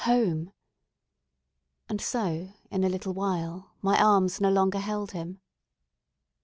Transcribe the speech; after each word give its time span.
home!" 0.05 0.51
And 1.87 2.01
so 2.01 2.53
in 2.71 2.83
a 2.83 2.89
little 2.89 3.13
while 3.13 3.75
my 3.83 4.03
arms 4.03 4.41
no 4.41 4.49
longer 4.49 4.79
held 4.79 5.11
him. 5.11 5.41